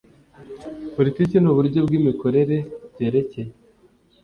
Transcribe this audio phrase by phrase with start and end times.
[0.95, 2.57] Politiki n uburyo bw imikorere
[2.93, 3.51] byerekeye